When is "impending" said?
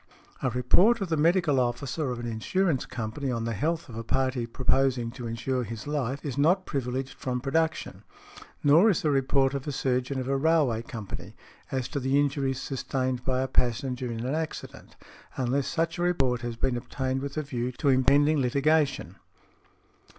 17.89-18.39